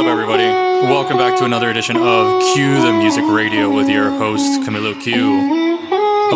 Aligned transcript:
up, 0.00 0.06
everybody? 0.06 0.44
Welcome 0.88 1.18
back 1.18 1.36
to 1.40 1.44
another 1.44 1.68
edition 1.68 1.98
of 1.98 2.42
Q 2.54 2.80
the 2.80 2.90
Music 2.90 3.22
Radio 3.26 3.68
with 3.68 3.86
your 3.90 4.08
host, 4.08 4.62
Camilo 4.62 4.98
Q. 4.98 5.12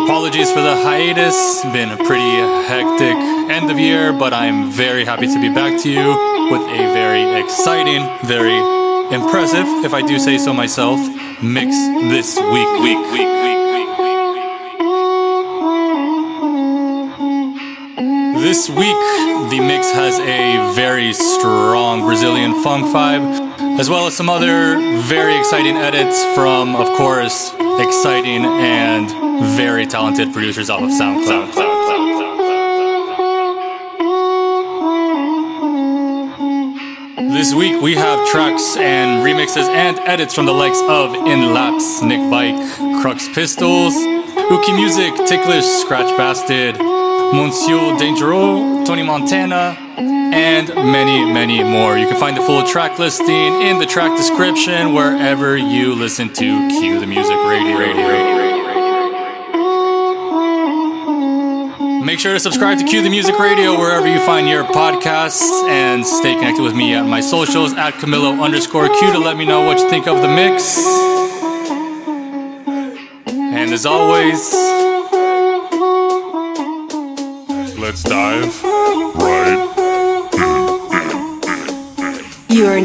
Apologies 0.03 0.51
for 0.51 0.61
the 0.61 0.75
hiatus, 0.75 1.63
been 1.73 1.89
a 1.89 1.97
pretty 1.97 2.29
hectic 2.67 3.15
end 3.49 3.71
of 3.71 3.79
year, 3.79 4.13
but 4.13 4.33
I'm 4.33 4.69
very 4.69 5.03
happy 5.03 5.25
to 5.25 5.41
be 5.41 5.49
back 5.49 5.81
to 5.81 5.89
you 5.89 6.09
with 6.51 6.61
a 6.61 6.93
very 6.93 7.41
exciting, 7.41 8.07
very 8.27 8.55
impressive, 9.15 9.65
if 9.83 9.95
I 9.95 10.03
do 10.05 10.19
say 10.19 10.37
so 10.37 10.53
myself, 10.53 10.99
mix 11.41 11.75
this 12.11 12.37
week, 12.37 12.69
week, 12.83 12.99
week, 13.13 13.27
week, 13.41 13.57
week, 13.73 13.97
week. 13.97 14.25
This 18.43 18.69
week, 18.69 19.01
the 19.49 19.59
mix 19.59 19.89
has 19.91 20.19
a 20.19 20.71
very 20.75 21.13
strong 21.13 22.01
Brazilian 22.01 22.61
funk 22.61 22.85
vibe, 22.85 23.44
as 23.77 23.89
well 23.89 24.07
as 24.07 24.15
some 24.15 24.29
other 24.29 24.79
very 25.01 25.37
exciting 25.37 25.75
edits 25.75 26.23
from, 26.33 26.75
of 26.75 26.87
course, 26.97 27.53
exciting 27.77 28.45
and 28.45 29.09
very 29.57 29.85
talented 29.85 30.31
producers 30.31 30.69
off 30.69 30.81
of 30.81 30.89
SoundCloud. 30.89 31.53
This 37.33 37.53
week 37.53 37.81
we 37.81 37.95
have 37.95 38.25
tracks 38.29 38.77
and 38.77 39.21
remixes 39.21 39.67
and 39.67 39.99
edits 40.07 40.33
from 40.33 40.45
the 40.45 40.53
likes 40.53 40.81
of 40.83 41.13
In 41.13 41.53
Laps, 41.53 42.01
Nick 42.01 42.29
Bike, 42.31 42.55
Crux 43.01 43.27
Pistols, 43.27 43.93
Uki 43.93 44.73
Music, 44.73 45.13
Ticklish, 45.27 45.65
Scratch 45.65 46.09
Bastid, 46.17 46.94
Monsieur 47.33 47.97
Dangereux, 47.97 48.85
Tony 48.85 49.03
Montana, 49.03 49.77
and 49.97 50.67
many, 50.75 51.25
many 51.25 51.63
more. 51.63 51.97
You 51.97 52.07
can 52.07 52.19
find 52.19 52.35
the 52.35 52.41
full 52.41 52.63
track 52.63 52.99
listing 52.99 53.61
in 53.61 53.79
the 53.79 53.85
track 53.85 54.17
description 54.17 54.93
wherever 54.93 55.57
you 55.57 55.95
listen 55.95 56.27
to 56.33 56.69
Q 56.69 56.99
the 56.99 57.07
Music 57.07 57.37
Radio. 57.45 57.77
radio, 57.77 58.07
radio. 58.07 58.35
Make 62.05 62.19
sure 62.19 62.33
to 62.33 62.39
subscribe 62.39 62.77
to 62.77 62.83
Q 62.83 63.01
the 63.01 63.09
Music 63.09 63.39
Radio 63.39 63.77
wherever 63.79 64.07
you 64.07 64.19
find 64.25 64.47
your 64.47 64.63
podcasts 64.63 65.67
and 65.67 66.05
stay 66.05 66.35
connected 66.35 66.61
with 66.61 66.75
me 66.75 66.93
at 66.93 67.05
my 67.05 67.19
socials 67.19 67.73
at 67.73 67.95
Camilo 67.95 68.41
underscore 68.41 68.87
Q 68.89 69.11
to 69.13 69.19
let 69.19 69.37
me 69.37 69.45
know 69.45 69.61
what 69.61 69.79
you 69.79 69.89
think 69.89 70.07
of 70.07 70.21
the 70.21 70.27
mix. 70.27 70.77
And 73.27 73.73
as 73.73 73.85
always, 73.85 74.74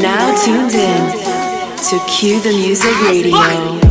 now 0.00 0.34
tuned 0.44 0.72
in 0.72 1.10
to 1.76 1.98
Q 2.08 2.40
the 2.40 2.52
Music 2.52 2.94
Radio. 3.02 3.89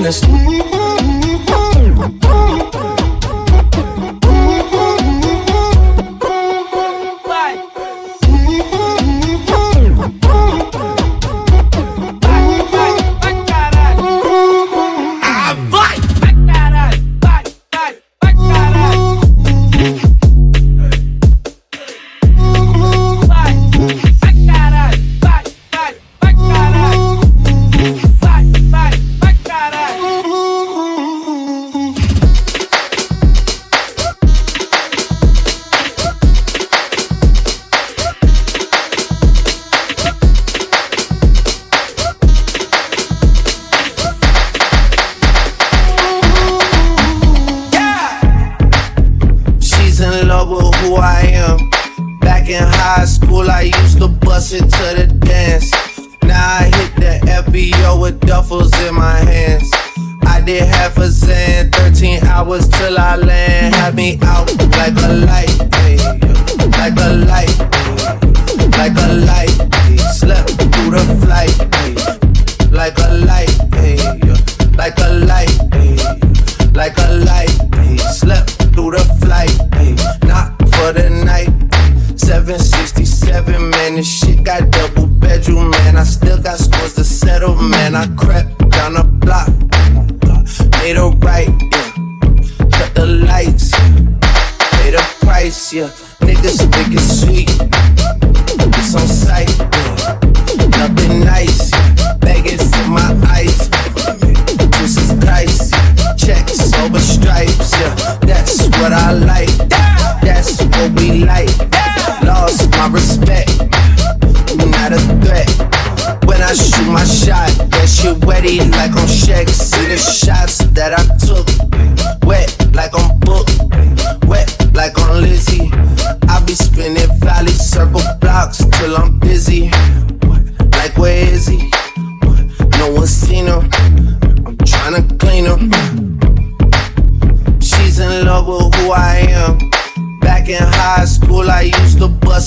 Me 0.00 0.99
The 70.90 71.16
flight, 71.24 71.69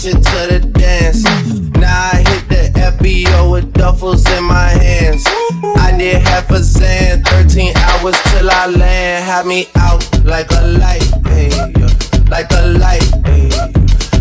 to 0.04 0.12
to 0.12 0.20
the 0.20 0.60
dance. 0.60 1.24
Now 1.80 2.10
I 2.12 2.26
hit 2.28 2.50
the 2.50 2.80
FBO 2.92 3.54
with 3.54 3.72
duffels 3.72 4.28
in 4.38 4.44
my 4.44 4.68
hands. 4.68 5.24
I 5.80 5.96
did 5.98 6.22
half 6.22 6.52
a 6.52 6.62
Zan, 6.62 7.24
13 7.24 7.72
hours 7.78 8.16
till 8.28 8.52
I 8.52 8.68
land. 8.68 9.24
Had 9.24 9.46
me 9.46 9.70
out 9.78 10.04
like 10.26 10.52
a 10.52 10.68
light, 10.76 11.08
hey, 11.28 11.52
like 12.28 12.52
a 12.52 12.68
light, 12.84 13.08
hey, 13.24 13.48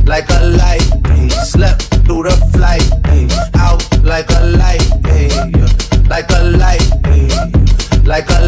like 0.04 0.30
a 0.30 0.44
light. 0.54 0.86
Hey, 1.08 1.28
slept 1.50 1.82
through 2.06 2.30
the 2.30 2.36
flight, 2.54 2.86
hey, 3.06 3.26
out 3.58 3.82
like 4.04 4.30
a 4.30 4.42
light, 4.54 4.86
hey, 5.04 5.30
like 6.06 6.30
a 6.30 6.44
light, 6.62 6.86
hey, 7.06 7.26
like 8.04 8.30
a 8.30 8.41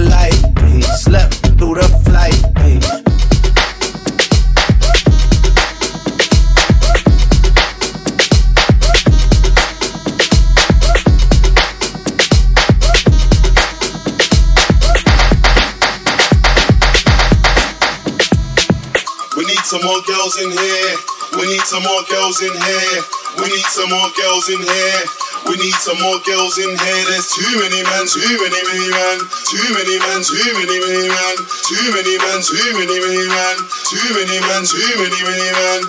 need 19.65 19.81
some 19.81 19.89
more 19.89 20.05
girls 20.05 20.37
in 20.45 20.51
here. 20.53 20.93
We 21.41 21.49
need 21.49 21.65
some 21.65 21.81
more 21.89 22.05
girls 22.13 22.37
in 22.45 22.53
here. 22.53 23.01
We 23.41 23.49
need 23.49 23.65
some 23.73 23.89
more 23.89 24.13
girls 24.13 24.53
in 24.53 24.61
here. 24.61 25.01
We 25.49 25.57
need 25.57 25.79
some 25.81 25.97
more 26.05 26.21
girls 26.21 26.61
in 26.61 26.69
here. 26.69 27.03
There's 27.09 27.33
too 27.33 27.49
many 27.65 27.81
men, 27.81 28.05
too 28.05 28.29
many, 28.45 28.61
many 28.61 28.93
men. 28.93 29.25
Too 29.25 29.65
many 29.73 29.97
men, 30.05 30.21
too 30.21 30.37
many, 30.61 30.77
many 30.85 31.09
men. 31.09 31.37
Too 31.65 31.81
many 31.97 32.13
men, 32.21 32.45
too 32.45 32.61
many, 32.77 32.97
many 33.09 33.25
men. 33.25 33.57
Too 33.89 34.09
many 34.13 34.37
men, 34.45 34.63
too 34.69 34.85
many, 35.01 35.21
many 35.33 35.49
men. 35.57 35.81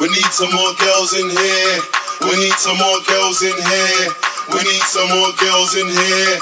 We 0.00 0.08
need 0.16 0.32
some 0.32 0.56
more 0.56 0.72
girls 0.80 1.12
in 1.12 1.28
here. 1.28 1.76
We 2.24 2.40
need 2.40 2.56
some 2.56 2.80
more 2.80 3.04
girls 3.04 3.44
in 3.44 3.52
here. 3.52 4.08
We 4.48 4.64
need 4.64 4.86
some 4.88 5.12
more 5.12 5.32
girls 5.36 5.76
in 5.76 5.92
here. 5.92 6.36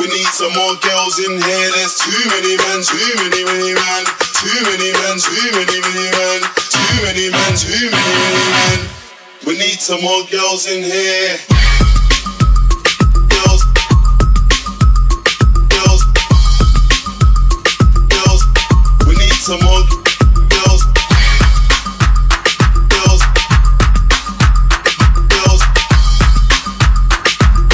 We 0.00 0.08
need 0.08 0.32
some 0.32 0.56
more 0.56 0.80
girls 0.80 1.20
in 1.20 1.36
here. 1.36 1.68
There's 1.76 2.00
too 2.00 2.24
many 2.32 2.56
men, 2.56 2.80
too 2.80 3.10
many, 3.20 3.44
many 3.44 3.76
men. 3.76 4.21
Too 4.42 4.50
many 4.64 4.90
men, 4.90 5.18
too 5.22 5.50
many, 5.54 5.78
many 5.80 6.10
men. 6.10 6.40
Too 6.68 7.02
many 7.02 7.30
men, 7.30 7.54
too 7.56 7.90
many, 7.90 8.12
many 8.18 8.42
men. 8.50 8.78
We 9.46 9.56
need 9.56 9.78
some 9.80 10.02
more 10.02 10.24
girls 10.30 10.66
in 10.66 10.82
here. 10.82 11.38
Some 19.42 19.58
more 19.64 19.82
girls. 20.48 20.82
Girls. 22.94 23.22
Girls. 25.34 25.62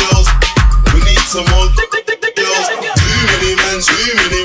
Girls. 0.00 0.28
We 0.94 1.00
need 1.04 1.24
some 1.28 1.44
more 1.52 1.68
girls. 1.68 2.68
Too 2.96 3.20
many 3.28 3.52
men, 3.54 3.76
too 3.84 4.16
many, 4.16 4.37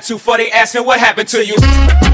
attitude 0.00 0.20
for 0.22 0.38
they 0.38 0.50
asking 0.50 0.84
what 0.86 0.98
happened 0.98 1.28
to 1.28 1.44
you. 1.44 2.09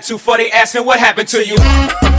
Attitude 0.00 0.20
for 0.20 0.38
they 0.38 0.50
asking 0.50 0.86
what 0.86 0.98
happened 0.98 1.28
to 1.28 1.46
you. 1.46 2.09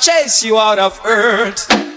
Chase 0.00 0.42
you 0.42 0.58
out 0.58 0.78
of 0.78 0.98
earth. 1.04 1.89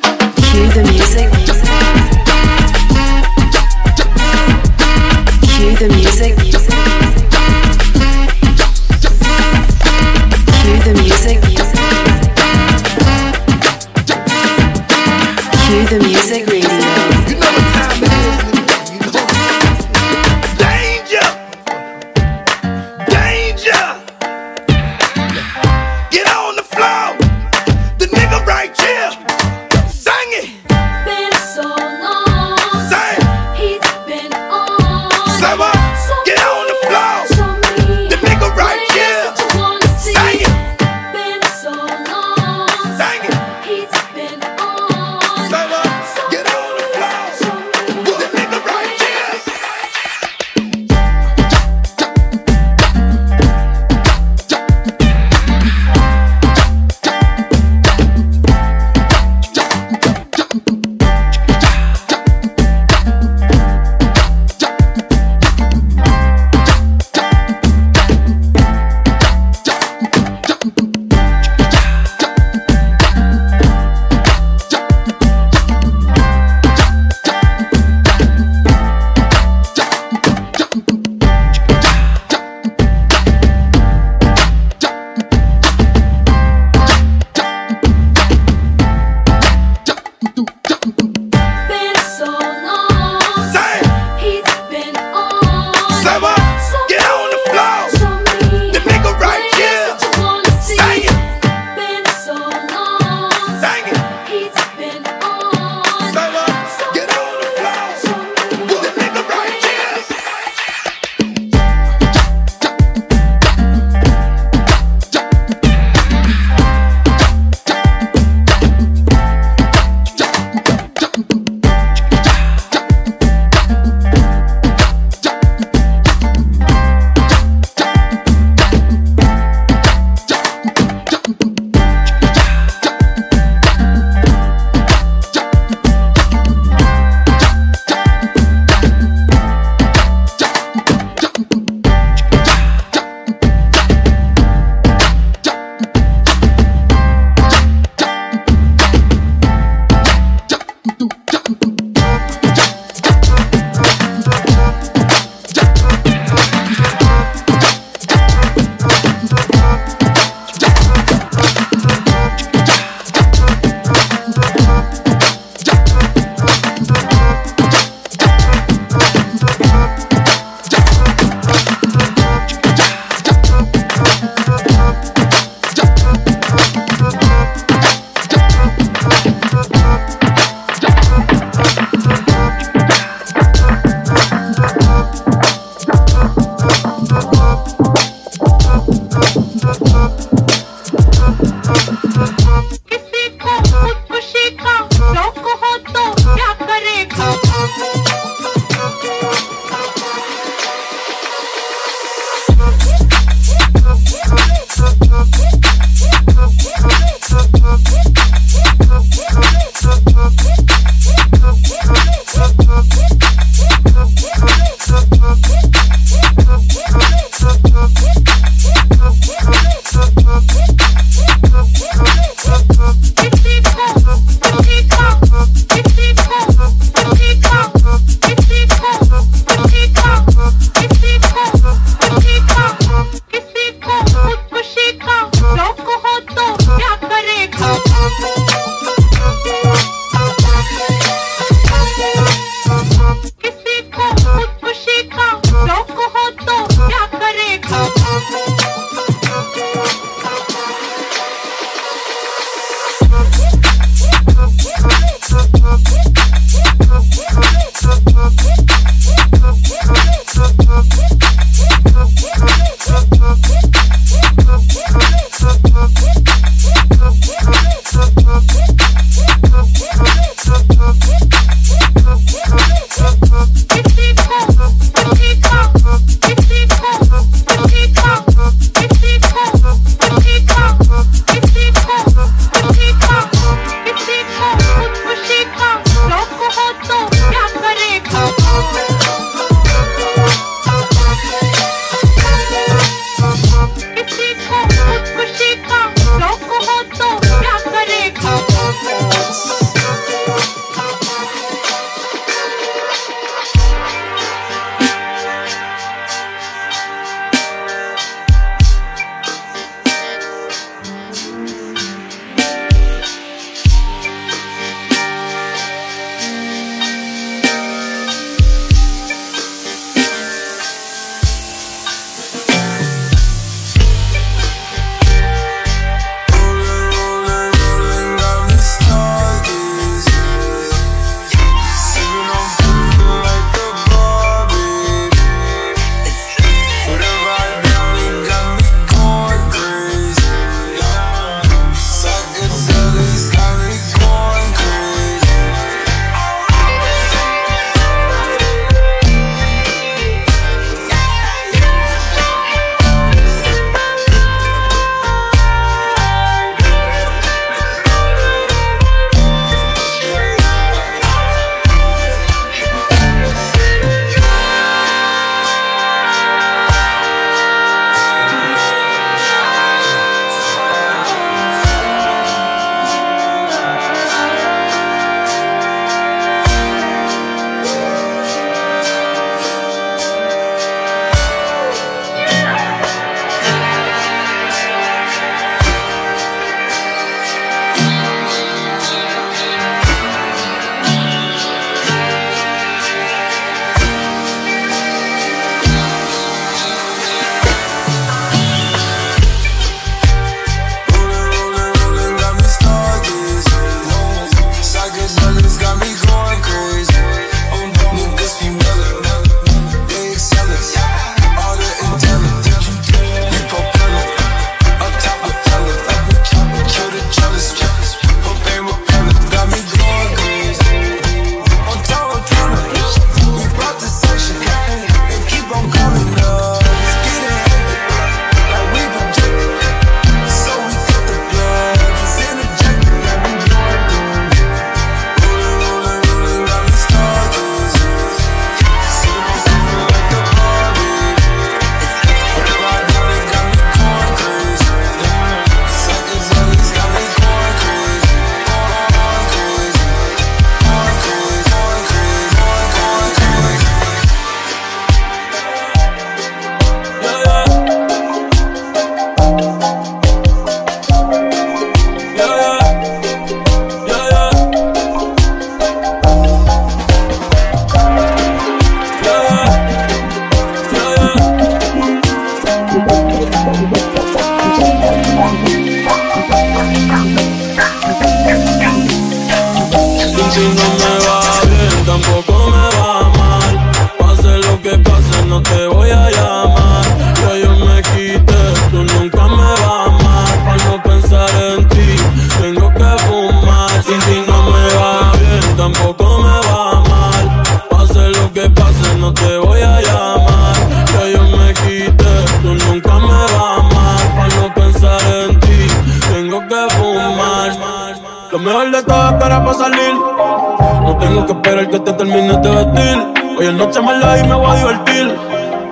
Termines 512.03 512.41
de 512.41 512.49
vestir. 512.49 513.13
Hoy 513.37 513.47
en 513.47 513.57
noche 513.57 513.81
me 513.81 513.97
la 513.97 514.19
y 514.19 514.23
me 514.23 514.35
voy 514.35 514.51
a 514.51 514.55
divertir. 514.55 515.15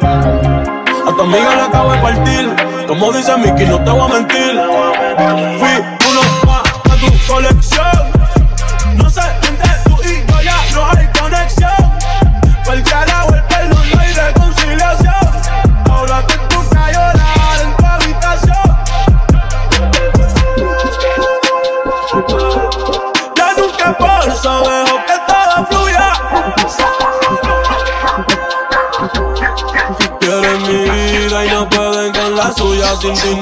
A 0.01 1.15
tu 1.15 1.21
amiga 1.21 1.55
la 1.57 1.65
acabo 1.65 1.91
de 1.91 1.97
partir. 1.99 2.55
Como 2.87 3.11
dice 3.11 3.37
Mickey, 3.37 3.67
no 3.67 3.83
te 3.83 3.91
voy 3.91 4.01
a 4.01 4.13
mentir. 4.13 4.61
Fui 5.59 5.75
uno 6.09 6.21
más 6.47 6.63
a 6.89 6.95
tu 7.01 7.33
colección. 7.33 8.00
ding 33.01 33.15
ding 33.15 33.40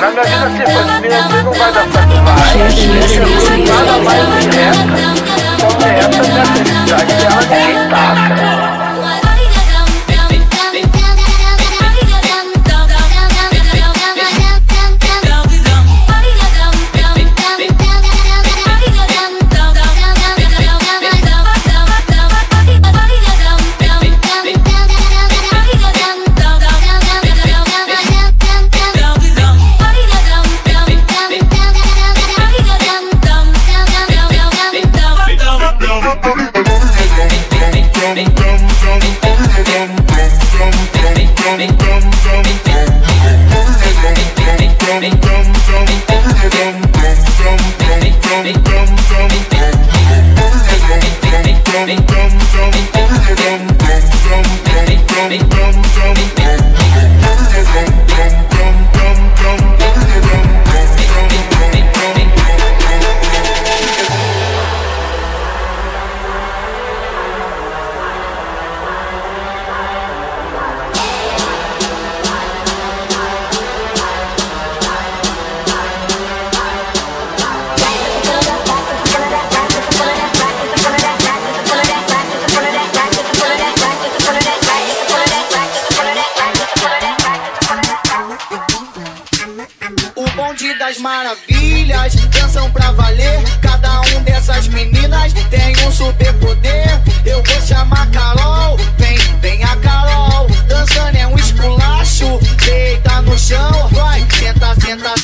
Na 0.00 0.10
minha 0.10 0.22
vida 0.24 0.48
se 0.48 0.72
fosse 0.72 1.00
menino, 1.02 1.42
não 1.44 1.52
vai 1.52 1.72
dar 1.72 1.86
certo 1.92 2.16
mais. 2.22 2.40
Nada 3.68 3.98
mais 4.02 4.24
me 4.28 4.40
resta. 4.56 4.98
Só 5.60 5.68
me 5.76 5.84
resta 5.84 6.22
minha 6.22 6.44
felicidade 6.46 7.12
dela 7.16 7.42
ninguém 7.42 7.88
taca. 7.90 8.79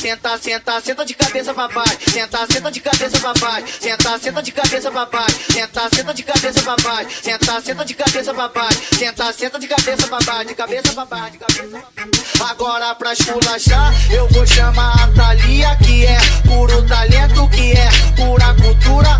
Senta, 0.07 0.37
senta, 0.37 0.79
senta, 0.79 1.05
de 1.05 1.13
cabeça 1.13 1.53
papai. 1.53 1.97
Senta, 2.07 2.47
senta 2.49 2.71
de 2.71 2.79
cabeça 2.79 3.19
papai. 3.19 3.63
Senta, 3.67 4.17
senta 4.17 4.41
de 4.41 4.51
cabeça 4.53 4.89
papai. 4.89 5.27
Senta, 5.51 5.89
senta 5.89 6.13
de 6.13 6.23
cabeça 6.23 6.61
papai. 6.61 7.07
Senta, 7.21 7.61
senta 7.61 7.83
de 7.83 7.93
cabeça 7.93 8.33
papai. 8.33 8.69
Senta, 8.97 9.33
senta 9.33 9.59
de 9.59 9.67
cabeça 9.67 10.07
papai. 10.07 10.45
De 10.45 10.55
cabeça 10.55 10.93
papai, 10.93 11.31
de 11.31 11.37
cabeça 11.37 11.77
papai. 11.77 12.49
Agora 12.49 12.95
pra 12.95 13.11
esculachar, 13.11 13.93
eu 14.09 14.27
vou 14.29 14.45
chamar 14.45 14.93
a 14.93 15.07
Thalia, 15.07 15.75
que 15.83 16.05
é 16.05 16.17
puro 16.47 16.87
talento, 16.87 17.49
que 17.49 17.73
é 17.73 17.89
pura 18.15 18.53
cultura. 18.53 19.19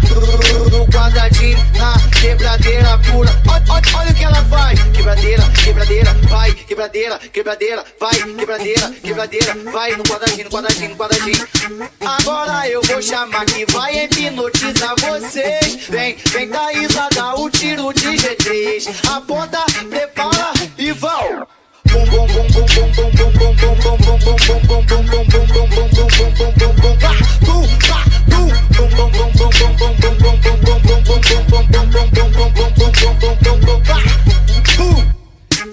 No 0.72 0.88
quadradinho, 0.88 1.58
na 1.76 1.94
quebradeira 2.22 2.98
pura. 3.00 3.30
Olha, 3.50 3.64
olha, 3.70 3.98
olha 3.98 4.12
o 4.12 4.14
que 4.14 4.24
ela 4.24 4.46
faz. 4.46 4.80
Quebradeira, 4.94 5.44
quebradeira, 5.64 6.14
vai, 6.30 6.54
quebradeira, 6.54 7.20
quebradeira, 7.20 7.86
vai, 8.00 8.14
quebradeira, 8.14 8.92
quebradeira, 9.02 9.56
vai 9.72 9.96
no 9.96 10.04
quadradinho, 10.04 10.44
no 10.46 10.52
quadradinho, 10.52 10.87
Agora 12.00 12.68
eu 12.70 12.82
vou 12.84 13.02
chamar 13.02 13.46
que 13.46 13.66
vai 13.72 14.06
hipnotizar 14.06 14.96
vocês. 15.00 15.88
Vem, 15.90 16.16
vem 16.32 16.50
Thaísa, 16.50 17.10
dá 17.14 17.36
o 17.36 17.50
tiro 17.50 17.94
de 17.94 18.08
G3. 18.08 19.10
Aponta, 19.10 19.66
prepara 19.90 20.54
e 20.78 20.92
vão. 20.92 21.48
Bum 21.86 22.38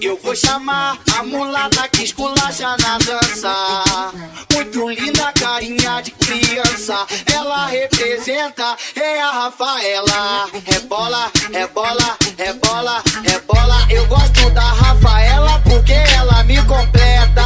eu 0.05 0.19
vou 0.21 0.35
chamar 0.35 0.99
a 1.17 1.23
mulata 1.23 1.87
que 1.89 2.03
esculacha 2.03 2.77
na 2.77 2.97
dança. 2.99 4.13
Muito 4.53 4.89
linda, 4.89 5.31
carinha 5.33 6.01
de 6.01 6.11
criança. 6.11 7.07
Ela 7.33 7.65
representa, 7.65 8.77
é 8.95 9.19
a 9.19 9.31
Rafaela. 9.31 10.47
Rebola, 10.63 11.31
rebola, 11.51 12.17
rebola, 12.37 13.03
rebola. 13.23 13.87
Eu 13.89 14.05
gosto 14.05 14.49
da 14.51 14.61
Rafaela 14.61 15.59
porque 15.63 15.93
ela 15.93 16.43
me 16.43 16.61
completa. 16.65 17.43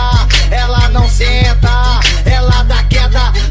Ela 0.51 0.89
não 0.89 1.07
senta, 1.07 1.99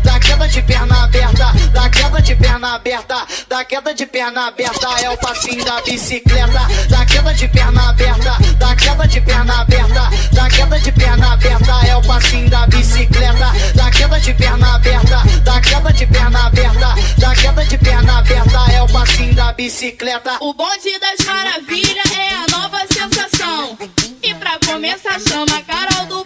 dá 0.03 0.19
queda, 0.19 0.49
de 0.49 0.63
perna 0.63 1.05
aberta, 1.05 1.53
dá 1.73 1.89
queda 1.89 2.23
de 2.23 2.35
perna 2.37 2.75
aberta, 2.75 3.27
dá 3.49 3.65
queda 3.65 3.95
de 3.95 4.07
perna 4.07 4.47
aberta. 4.49 4.89
É 5.03 5.11
o 5.11 5.17
passinho 5.19 5.65
da 5.65 5.81
bicicleta, 5.83 6.61
dá 6.89 7.05
queda 7.07 7.35
de 7.35 7.49
perna 7.49 7.91
aberta, 7.91 8.37
dá 8.59 8.77
queda 8.77 9.07
de 9.07 9.21
perna 9.21 9.61
aberta, 9.61 10.11
dá 10.33 10.49
queda 10.49 10.79
de 10.81 10.93
perna 10.93 11.33
aberta. 11.33 11.87
É 11.87 11.97
o 11.97 12.03
passinho 12.03 12.51
da 12.51 12.67
bicicleta, 12.67 13.53
dá 13.75 13.91
queda 13.91 14.21
de 14.21 14.35
perna 14.35 14.75
aberta, 14.75 15.23
dá 15.45 15.61
queda 15.61 15.93
de 15.93 16.07
perna 16.07 16.47
aberta, 16.47 16.95
dá 17.19 17.35
queda 17.35 17.65
de 17.65 17.79
perna 17.79 18.19
aberta. 18.19 18.73
É 18.73 18.83
o 18.83 18.89
passinho 18.89 19.35
da 19.35 19.53
bicicleta. 19.53 20.37
O 20.41 20.55
bonde 20.55 20.99
das 20.99 21.27
maravilhas 21.27 22.13
é 22.17 22.35
a 22.35 22.59
nova 22.59 22.79
sensação. 22.93 23.79
E 24.23 24.35
pra 24.35 24.59
começar, 24.67 25.19
chama 25.21 25.63
Carol 25.63 26.07
do 26.07 26.25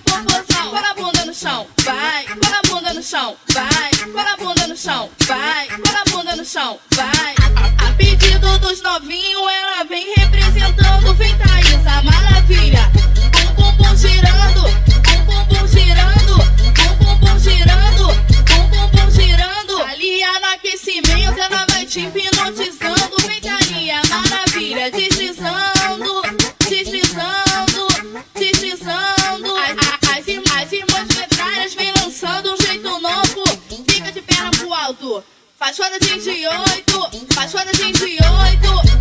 chão, 1.43 1.67
vai. 1.83 2.25
Põe 2.25 2.53
a 2.53 2.63
bunda 2.69 2.95
no 2.95 3.03
chão, 3.03 3.37
vai. 3.53 3.91
Põe 4.13 4.23
a 4.23 4.37
bunda 4.37 4.67
no 4.69 4.77
chão, 4.77 5.11
vai. 5.27 5.67
Põe 5.67 5.97
a 5.97 6.05
bunda 6.11 6.37
no 6.37 6.45
chão, 6.45 6.79
vai. 6.95 7.35
A, 7.57 7.89
a 7.89 7.93
pedido 7.95 8.59
dos 8.61 8.81
novinhos, 8.81 9.43
ela 9.51 9.83
vem 9.83 10.15
representando. 10.17 11.13
Vem 11.15 11.37
Thaís, 11.39 11.87
a 11.87 12.03
maravilha. 12.03 13.02
Apaixona 35.83 35.99
28, 35.99 37.27
apaixona 37.33 37.73
28. 37.73 38.92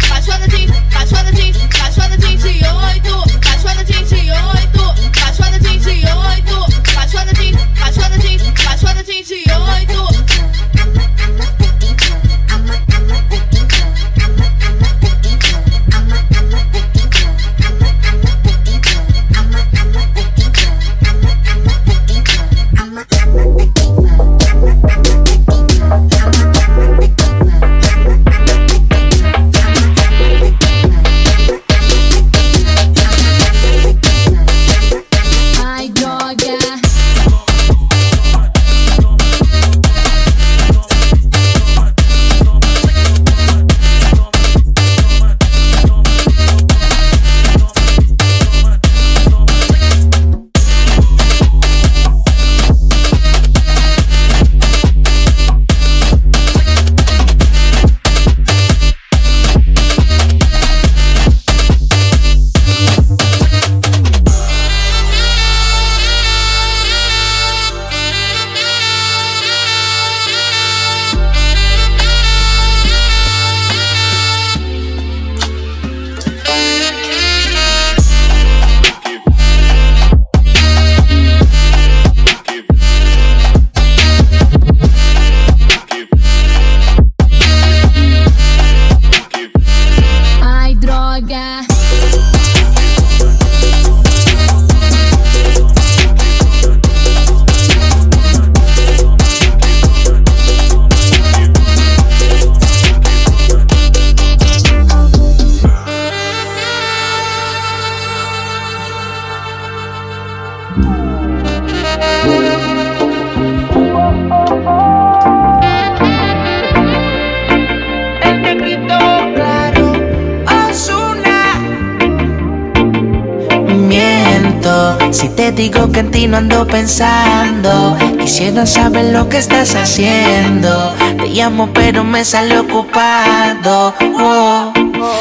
No 126.31 126.37
ando 126.37 126.65
pensando. 126.65 127.97
Quisiera 128.17 128.65
saber 128.65 129.05
lo 129.11 129.27
que 129.27 129.37
estás 129.37 129.75
haciendo. 129.75 130.93
Te 131.17 131.27
llamo, 131.27 131.69
pero 131.73 132.05
me 132.05 132.23
sale 132.23 132.57
ocupado. 132.57 133.93
Oh. 134.17 134.71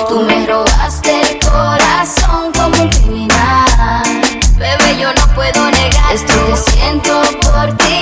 Tú 0.09 0.21
me 0.21 0.47
robaste 0.47 1.21
el 1.21 1.39
corazón 1.41 2.53
como 2.53 2.85
un 2.85 2.89
criminal. 2.91 4.05
Bebé, 4.57 5.01
yo 5.01 5.13
no 5.13 5.35
puedo 5.35 5.71
negar 5.73 6.15
esto 6.15 6.33
que 6.47 6.57
siento 6.71 7.21
por 7.43 7.77
ti, 7.79 8.00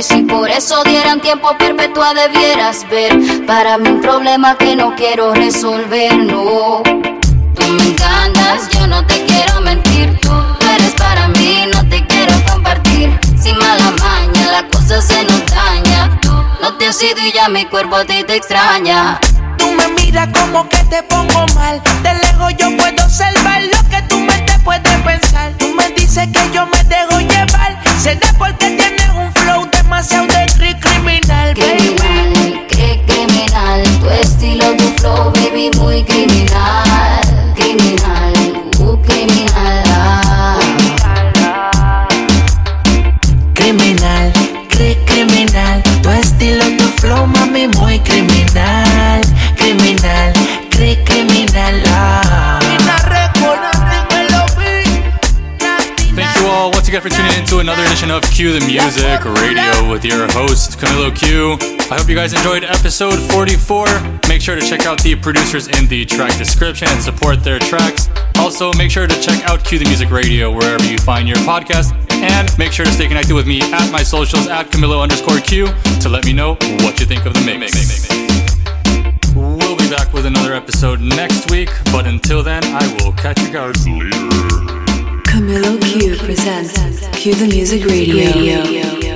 Si 0.00 0.22
por 0.22 0.48
eso 0.48 0.82
dieran 0.84 1.20
tiempo 1.20 1.48
perpetua, 1.58 2.14
debieras 2.14 2.86
ver. 2.88 3.44
Para 3.46 3.76
mí, 3.78 3.88
un 3.88 4.00
problema 4.00 4.56
que 4.56 4.76
no 4.76 4.94
quiero 4.94 5.34
resolver, 5.34 6.16
no. 6.16 6.82
Tú 6.84 7.66
me 7.72 7.82
encantas, 7.82 8.68
yo 8.70 8.86
no 8.86 9.04
te 9.06 9.24
quiero 9.24 9.60
mentir. 9.62 10.18
Tú 10.20 10.30
eres 10.72 10.92
para 10.94 11.28
mí, 11.28 11.64
no 11.74 11.86
te 11.88 12.06
quiero 12.06 12.32
compartir. 12.50 13.18
Sin 13.36 13.58
mala 13.58 13.90
maña, 13.98 14.52
la 14.52 14.68
cosa 14.68 15.02
se 15.02 15.24
nos 15.24 15.44
daña. 15.46 16.20
Tú 16.20 16.30
no 16.62 16.76
te 16.78 16.86
has 16.86 17.02
ido 17.02 17.18
ya 17.34 17.48
mi 17.48 17.64
cuerpo 17.64 17.96
a 17.96 18.04
ti 18.04 18.22
te 18.22 18.36
extraña. 18.36 19.18
Tú 19.58 19.70
me 19.72 19.88
miras 19.88 20.28
como 20.28 20.68
que 20.68 20.78
te 20.84 21.02
pongo 21.02 21.44
mal. 21.54 21.82
De 22.02 22.14
lejos 22.14 22.54
yo 22.56 22.76
puedo 22.76 23.04
observar 23.04 23.62
lo 23.62 23.88
que 23.90 24.02
tu 24.08 24.18
mente 24.20 24.58
puede 24.64 24.98
pensar. 25.04 25.52
Tú 25.58 25.74
me 25.74 25.88
dices 25.90 26.28
que 26.32 26.50
yo 26.52 26.66
me 26.66 26.82
dejo 26.84 27.20
llevar. 27.20 27.82
Será 28.00 28.32
porque 28.38 28.76
flow 28.76 28.85
demasiado 29.96 30.26
de 30.26 30.46
cri- 30.58 30.78
criminal, 30.78 31.54
baby. 31.54 31.94
Criminal, 31.96 32.66
qué 32.68 33.00
criminal. 33.06 33.82
Tu 34.00 34.10
estilo, 34.10 34.76
tu 34.76 34.84
flow, 35.00 35.32
baby, 35.32 35.70
muy 35.78 36.04
criminal. 36.04 36.35
Another 57.66 57.82
edition 57.82 58.12
of 58.12 58.22
Q 58.22 58.56
the 58.56 58.64
Music 58.64 59.24
Radio 59.42 59.90
with 59.90 60.04
your 60.04 60.30
host, 60.30 60.78
Camilo 60.78 61.10
Q. 61.10 61.58
I 61.90 61.98
hope 61.98 62.08
you 62.08 62.14
guys 62.14 62.32
enjoyed 62.32 62.62
episode 62.62 63.18
44. 63.32 63.86
Make 64.28 64.40
sure 64.40 64.54
to 64.54 64.64
check 64.64 64.86
out 64.86 65.02
the 65.02 65.16
producers 65.16 65.66
in 65.66 65.88
the 65.88 66.04
track 66.04 66.38
description 66.38 66.86
and 66.88 67.02
support 67.02 67.42
their 67.42 67.58
tracks. 67.58 68.08
Also, 68.36 68.72
make 68.74 68.92
sure 68.92 69.08
to 69.08 69.20
check 69.20 69.42
out 69.50 69.64
Q 69.64 69.80
the 69.80 69.84
Music 69.86 70.10
Radio 70.10 70.54
wherever 70.54 70.84
you 70.84 70.96
find 70.98 71.26
your 71.26 71.38
podcast. 71.38 71.90
And 72.12 72.56
make 72.56 72.70
sure 72.70 72.84
to 72.86 72.92
stay 72.92 73.08
connected 73.08 73.34
with 73.34 73.48
me 73.48 73.60
at 73.72 73.90
my 73.90 74.04
socials 74.04 74.46
at 74.46 74.70
Camilo 74.70 75.02
underscore 75.02 75.40
Q 75.40 75.66
to 76.02 76.08
let 76.08 76.24
me 76.24 76.32
know 76.32 76.54
what 76.86 77.00
you 77.00 77.06
think 77.06 77.26
of 77.26 77.34
the 77.34 77.40
mix. 77.40 78.06
We'll 79.34 79.76
be 79.76 79.90
back 79.90 80.12
with 80.12 80.26
another 80.26 80.54
episode 80.54 81.00
next 81.00 81.50
week, 81.50 81.70
but 81.86 82.06
until 82.06 82.44
then, 82.44 82.62
I 82.62 82.86
will 83.00 83.12
catch 83.12 83.40
you 83.40 83.52
guys 83.52 83.88
later. 83.88 84.85
Camilo 85.46 85.78
Q 85.80 86.16
presents 86.16 86.74
Q 87.12 87.32
the 87.36 87.46
Music 87.46 87.84
Radio. 87.84 89.15